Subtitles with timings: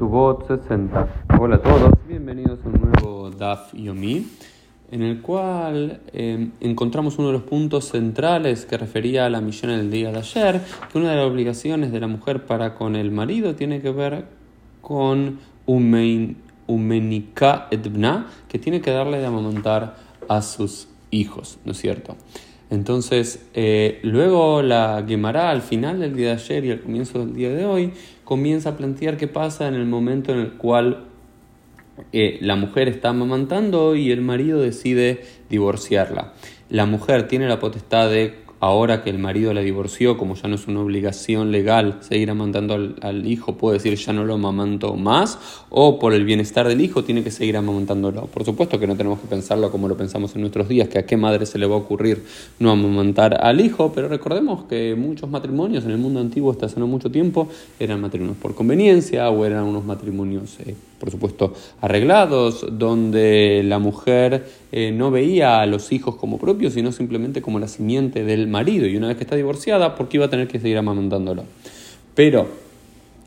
[0.00, 1.08] Ketubot 60.
[1.38, 4.26] Hola a todos, bienvenidos a un nuevo DAF Yomi,
[4.90, 9.72] en el cual eh, encontramos uno de los puntos centrales que refería a la misión
[9.72, 13.10] del día de ayer, que una de las obligaciones de la mujer para con el
[13.10, 14.24] marido tiene que ver
[14.80, 16.38] con Umenika
[17.70, 19.96] Edbna, que tiene que darle de amamantar
[20.30, 22.16] a sus hijos, ¿no es cierto?
[22.70, 27.34] Entonces, eh, luego la Gemara al final del día de ayer y al comienzo del
[27.34, 27.92] día de hoy
[28.24, 31.06] comienza a plantear qué pasa en el momento en el cual
[32.12, 36.32] eh, la mujer está amamantando y el marido decide divorciarla.
[36.68, 40.54] La mujer tiene la potestad de ahora que el marido la divorció, como ya no
[40.54, 45.38] es una obligación legal seguir amamantando al, hijo, puede decir ya no lo amamanto más,
[45.70, 48.26] o por el bienestar del hijo tiene que seguir amamantándolo.
[48.26, 51.06] Por supuesto que no tenemos que pensarlo como lo pensamos en nuestros días, que a
[51.06, 52.24] qué madre se le va a ocurrir
[52.58, 56.78] no amamantar al hijo, pero recordemos que muchos matrimonios en el mundo antiguo hasta hace
[56.78, 60.60] no mucho tiempo eran matrimonios por conveniencia o eran unos matrimonios...
[60.60, 66.74] Eh, por supuesto, arreglados, donde la mujer eh, no veía a los hijos como propios,
[66.74, 68.86] sino simplemente como la simiente del marido.
[68.86, 71.44] Y una vez que está divorciada, ¿por qué iba a tener que seguir amamantándolo?
[72.14, 72.48] Pero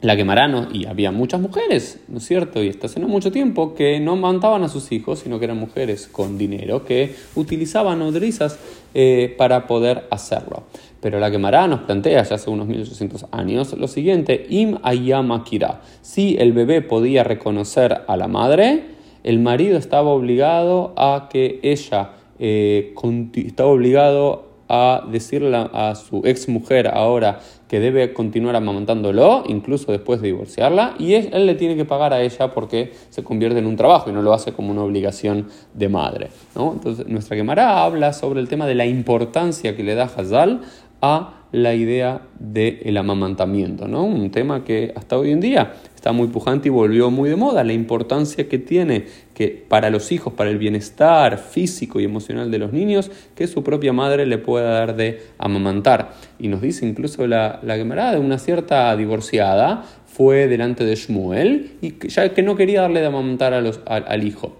[0.00, 2.62] la quemarano, y había muchas mujeres, ¿no es cierto?
[2.62, 6.06] Y hasta no mucho tiempo que no amamantaban a sus hijos, sino que eran mujeres
[6.06, 8.58] con dinero que utilizaban nodrizas
[8.94, 10.62] eh, para poder hacerlo.
[11.00, 15.82] Pero la Gemara nos plantea ya hace unos 1800 años lo siguiente: Im ayama kira.
[16.02, 18.97] Si el bebé podía reconocer a la madre,
[19.28, 22.94] el marido estaba obligado a que ella eh,
[23.34, 30.22] estaba obligado a decirle a su ex mujer ahora que debe continuar amamantándolo, incluso después
[30.22, 33.76] de divorciarla, y él, le tiene que pagar a ella porque se convierte en un
[33.76, 36.28] trabajo y no lo hace como una obligación de madre.
[36.56, 40.62] Entonces, nuestra Gemara habla sobre el tema de la importancia que le da Hazal
[41.02, 44.04] a la idea del amamantamiento, ¿no?
[44.04, 47.64] Un tema que hasta hoy en día está muy pujante y volvió muy de moda,
[47.64, 52.58] la importancia que tiene que para los hijos, para el bienestar físico y emocional de
[52.58, 56.12] los niños, que su propia madre le pueda dar de amamantar.
[56.38, 59.84] Y nos dice incluso la, la Gemara de una cierta divorciada,
[60.18, 64.56] fue delante de Shmuel y ya que no quería darle de amamantar al hijo.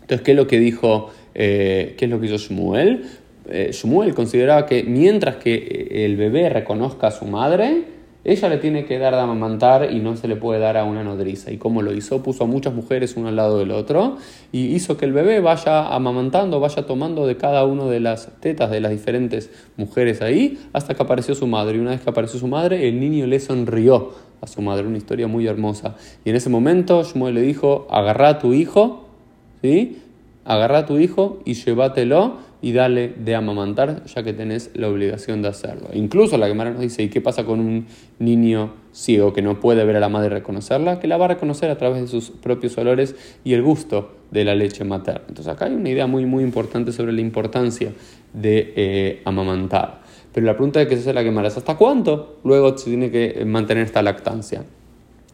[0.00, 3.04] Entonces, ¿qué es lo que dijo, eh, qué es lo que hizo Shmuel?
[3.50, 7.84] Eh, Shmuel consideraba que mientras que eh, el bebé reconozca a su madre,
[8.24, 11.02] ella le tiene que dar de amamantar y no se le puede dar a una
[11.02, 11.50] nodriza.
[11.50, 12.22] ¿Y cómo lo hizo?
[12.22, 14.18] Puso a muchas mujeres uno al lado del otro
[14.52, 18.70] y hizo que el bebé vaya amamantando, vaya tomando de cada una de las tetas
[18.70, 21.78] de las diferentes mujeres ahí hasta que apareció su madre.
[21.78, 24.86] Y una vez que apareció su madre, el niño le sonrió a su madre.
[24.86, 25.96] Una historia muy hermosa.
[26.24, 29.06] Y en ese momento Shmuel le dijo, agarra a tu hijo,
[29.62, 30.02] ¿sí?
[30.44, 35.42] Agarra a tu hijo y llévatelo y dale de amamantar, ya que tenés la obligación
[35.42, 35.88] de hacerlo.
[35.92, 37.86] Incluso la Gemara nos dice, ¿y qué pasa con un
[38.18, 40.98] niño ciego que no puede ver a la madre y reconocerla?
[40.98, 43.14] Que la va a reconocer a través de sus propios olores
[43.44, 45.22] y el gusto de la leche materna.
[45.28, 47.92] Entonces acá hay una idea muy, muy importante sobre la importancia
[48.32, 50.02] de eh, amamantar.
[50.32, 53.44] Pero la pregunta que se hace la Gemara es, ¿hasta cuánto luego se tiene que
[53.44, 54.64] mantener esta lactancia?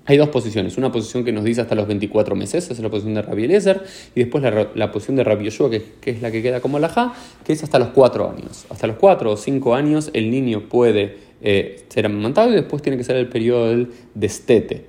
[0.07, 2.91] Hay dos posiciones, una posición que nos dice hasta los 24 meses, esa es la
[2.91, 3.85] posición de Rabbi Eliezer,
[4.15, 4.45] y después
[4.75, 7.79] la, posición de Rabbi Yoshua, que, es la que queda como alajá, que es hasta
[7.79, 8.67] los 4 años.
[8.69, 12.99] Hasta los 4 o 5 años el niño puede eh, ser amamantado y después tiene
[12.99, 14.87] que ser el periodo del destete.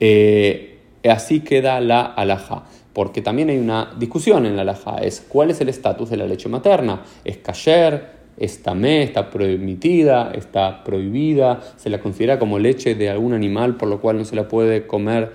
[0.00, 2.64] Eh, así queda la alajá,
[2.94, 6.26] porque también hay una discusión en la alajá, es cuál es el estatus de la
[6.26, 12.94] leche materna, es kasher, está me, está permitida, está prohibida, se la considera como leche
[12.94, 15.32] de algún animal, por lo cual no se la puede comer,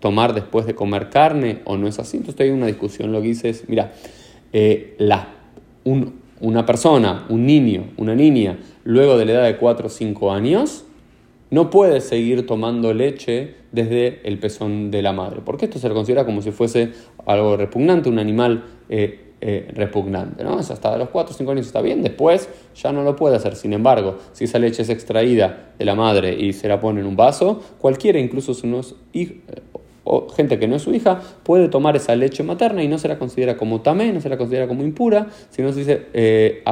[0.00, 2.16] tomar después de comer carne, o no es así.
[2.16, 3.12] Entonces hay una discusión.
[3.12, 3.92] Lo que dice es, mira,
[4.52, 5.34] eh, la,
[6.40, 10.84] una persona, un niño, una niña, luego de la edad de 4 o 5 años,
[11.50, 15.94] no puede seguir tomando leche desde el pezón de la madre, porque esto se le
[15.94, 16.92] considera como si fuese
[17.26, 20.42] algo repugnante, un animal eh, eh, repugnante.
[20.42, 20.58] ¿no?
[20.58, 23.56] hasta los 4 o 5 años está bien, después ya no lo puede hacer.
[23.56, 27.06] Sin embargo, si esa leche es extraída de la madre y se la pone en
[27.06, 29.40] un vaso, cualquiera, incluso unos eh,
[30.34, 33.18] gente que no es su hija, puede tomar esa leche materna y no se la
[33.18, 36.64] considera como tamé, no se la considera como impura, sino se dice eh,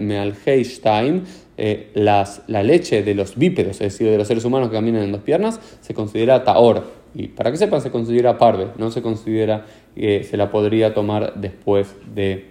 [0.00, 1.24] mealheishtein,
[1.58, 5.02] eh, las, la leche de los bípedos, es decir, de los seres humanos que caminan
[5.02, 7.05] en dos piernas, se considera taor.
[7.18, 9.64] Y para que sepan, se considera parve, no se considera
[9.94, 12.50] que se la podría tomar después de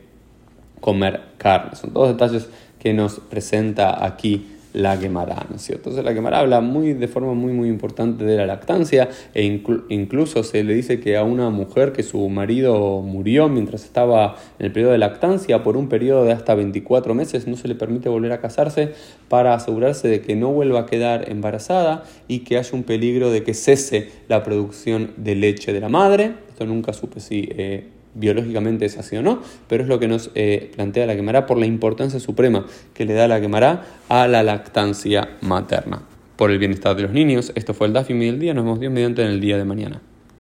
[0.82, 1.76] comer carne.
[1.76, 5.90] Son todos detalles que nos presenta aquí la Gemara, ¿no es cierto?
[5.90, 9.44] Entonces la Gemara habla muy, de forma muy muy importante de la lactancia e
[9.90, 14.66] incluso se le dice que a una mujer que su marido murió mientras estaba en
[14.66, 18.10] el periodo de lactancia por un periodo de hasta 24 meses no se le permite
[18.10, 18.92] volver a casarse
[19.30, 23.44] para asegurarse de que no vuelva a quedar embarazada y que haya un peligro de
[23.44, 26.34] que cese la producción de leche de la madre.
[26.50, 30.32] Esto nunca supe si eh, biológicamente es así o no, pero es lo que nos
[30.36, 34.42] eh, plantea la quemará por la importancia suprema que le da la quemará a la
[34.42, 36.02] lactancia materna.
[36.36, 38.94] Por el bienestar de los niños, esto fue el Dafim del día, nos vemos bien
[38.94, 40.02] mediante en el día de mañana.